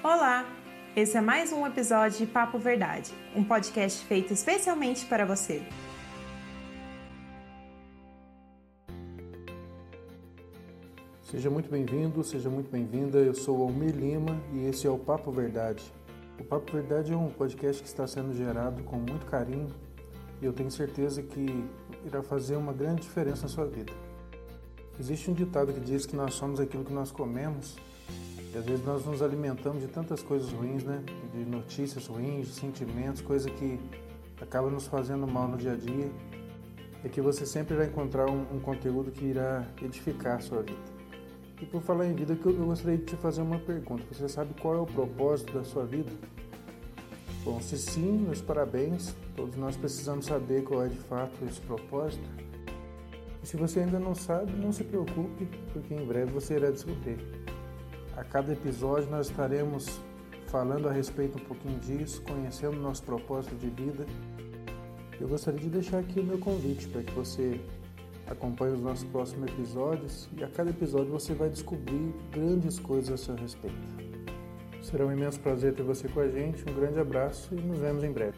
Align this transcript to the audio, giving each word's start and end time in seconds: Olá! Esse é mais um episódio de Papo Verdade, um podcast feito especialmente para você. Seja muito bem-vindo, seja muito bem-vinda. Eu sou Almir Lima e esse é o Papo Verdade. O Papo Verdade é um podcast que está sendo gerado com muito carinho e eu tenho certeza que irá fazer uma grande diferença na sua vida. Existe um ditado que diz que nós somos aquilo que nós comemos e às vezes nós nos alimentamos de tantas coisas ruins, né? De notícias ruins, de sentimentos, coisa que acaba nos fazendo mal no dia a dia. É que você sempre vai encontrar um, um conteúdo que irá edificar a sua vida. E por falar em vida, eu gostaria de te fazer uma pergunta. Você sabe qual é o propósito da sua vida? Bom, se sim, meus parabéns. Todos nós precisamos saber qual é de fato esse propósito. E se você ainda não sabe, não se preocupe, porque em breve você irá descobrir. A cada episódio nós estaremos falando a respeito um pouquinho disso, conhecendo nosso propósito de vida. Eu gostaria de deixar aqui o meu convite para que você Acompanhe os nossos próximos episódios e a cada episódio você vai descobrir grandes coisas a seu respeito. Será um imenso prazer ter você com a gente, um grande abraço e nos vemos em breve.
Olá! 0.00 0.46
Esse 0.94 1.16
é 1.16 1.20
mais 1.20 1.52
um 1.52 1.66
episódio 1.66 2.18
de 2.18 2.26
Papo 2.26 2.56
Verdade, 2.56 3.12
um 3.34 3.42
podcast 3.42 4.04
feito 4.04 4.32
especialmente 4.32 5.04
para 5.04 5.26
você. 5.26 5.60
Seja 11.20 11.50
muito 11.50 11.68
bem-vindo, 11.68 12.22
seja 12.22 12.48
muito 12.48 12.70
bem-vinda. 12.70 13.18
Eu 13.18 13.34
sou 13.34 13.60
Almir 13.60 13.92
Lima 13.96 14.40
e 14.52 14.66
esse 14.66 14.86
é 14.86 14.90
o 14.90 14.96
Papo 14.96 15.32
Verdade. 15.32 15.82
O 16.38 16.44
Papo 16.44 16.72
Verdade 16.72 17.12
é 17.12 17.16
um 17.16 17.30
podcast 17.30 17.82
que 17.82 17.88
está 17.88 18.06
sendo 18.06 18.32
gerado 18.32 18.84
com 18.84 18.98
muito 18.98 19.26
carinho 19.26 19.74
e 20.40 20.46
eu 20.46 20.52
tenho 20.52 20.70
certeza 20.70 21.24
que 21.24 21.68
irá 22.06 22.22
fazer 22.22 22.54
uma 22.54 22.72
grande 22.72 23.02
diferença 23.02 23.42
na 23.42 23.48
sua 23.48 23.66
vida. 23.66 23.92
Existe 24.98 25.28
um 25.28 25.34
ditado 25.34 25.72
que 25.72 25.80
diz 25.80 26.06
que 26.06 26.14
nós 26.14 26.34
somos 26.34 26.60
aquilo 26.60 26.84
que 26.84 26.92
nós 26.92 27.10
comemos 27.10 27.76
e 28.52 28.56
às 28.56 28.64
vezes 28.64 28.84
nós 28.84 29.04
nos 29.04 29.22
alimentamos 29.22 29.82
de 29.82 29.88
tantas 29.88 30.22
coisas 30.22 30.50
ruins, 30.50 30.82
né? 30.82 31.02
De 31.32 31.44
notícias 31.44 32.06
ruins, 32.06 32.46
de 32.46 32.54
sentimentos, 32.54 33.20
coisa 33.20 33.50
que 33.50 33.78
acaba 34.40 34.70
nos 34.70 34.86
fazendo 34.86 35.26
mal 35.26 35.48
no 35.48 35.56
dia 35.56 35.72
a 35.72 35.76
dia. 35.76 36.10
É 37.04 37.08
que 37.08 37.20
você 37.20 37.44
sempre 37.44 37.76
vai 37.76 37.86
encontrar 37.86 38.28
um, 38.28 38.40
um 38.54 38.60
conteúdo 38.60 39.10
que 39.10 39.24
irá 39.24 39.66
edificar 39.82 40.36
a 40.36 40.40
sua 40.40 40.62
vida. 40.62 40.98
E 41.60 41.66
por 41.66 41.82
falar 41.82 42.06
em 42.06 42.14
vida, 42.14 42.38
eu 42.44 42.66
gostaria 42.66 42.98
de 42.98 43.04
te 43.04 43.16
fazer 43.16 43.42
uma 43.42 43.58
pergunta. 43.58 44.04
Você 44.12 44.28
sabe 44.28 44.54
qual 44.60 44.74
é 44.74 44.78
o 44.78 44.86
propósito 44.86 45.52
da 45.52 45.64
sua 45.64 45.84
vida? 45.84 46.10
Bom, 47.44 47.60
se 47.60 47.76
sim, 47.76 48.18
meus 48.18 48.40
parabéns. 48.40 49.14
Todos 49.36 49.56
nós 49.56 49.76
precisamos 49.76 50.26
saber 50.26 50.64
qual 50.64 50.84
é 50.84 50.88
de 50.88 50.98
fato 50.98 51.32
esse 51.44 51.60
propósito. 51.60 52.28
E 53.42 53.46
se 53.46 53.56
você 53.56 53.80
ainda 53.80 53.98
não 53.98 54.14
sabe, 54.14 54.52
não 54.52 54.72
se 54.72 54.84
preocupe, 54.84 55.48
porque 55.72 55.94
em 55.94 56.04
breve 56.04 56.32
você 56.32 56.54
irá 56.54 56.70
descobrir. 56.70 57.18
A 58.18 58.24
cada 58.24 58.52
episódio 58.52 59.08
nós 59.08 59.28
estaremos 59.28 60.00
falando 60.48 60.88
a 60.88 60.92
respeito 60.92 61.38
um 61.38 61.44
pouquinho 61.44 61.78
disso, 61.78 62.20
conhecendo 62.22 62.76
nosso 62.76 63.02
propósito 63.04 63.54
de 63.54 63.68
vida. 63.70 64.04
Eu 65.20 65.28
gostaria 65.28 65.60
de 65.60 65.68
deixar 65.68 66.00
aqui 66.00 66.18
o 66.18 66.24
meu 66.24 66.38
convite 66.38 66.88
para 66.88 67.02
que 67.02 67.12
você 67.12 67.60
Acompanhe 68.30 68.74
os 68.74 68.80
nossos 68.80 69.04
próximos 69.04 69.50
episódios 69.50 70.28
e 70.36 70.44
a 70.44 70.48
cada 70.48 70.68
episódio 70.68 71.10
você 71.10 71.32
vai 71.32 71.48
descobrir 71.48 72.14
grandes 72.30 72.78
coisas 72.78 73.10
a 73.10 73.16
seu 73.16 73.34
respeito. 73.34 73.76
Será 74.82 75.06
um 75.06 75.12
imenso 75.12 75.40
prazer 75.40 75.74
ter 75.74 75.82
você 75.82 76.08
com 76.08 76.20
a 76.20 76.28
gente, 76.28 76.62
um 76.70 76.74
grande 76.74 77.00
abraço 77.00 77.54
e 77.54 77.60
nos 77.60 77.78
vemos 77.78 78.04
em 78.04 78.12
breve. 78.12 78.36